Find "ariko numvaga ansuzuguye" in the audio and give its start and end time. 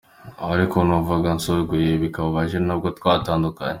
0.53-1.91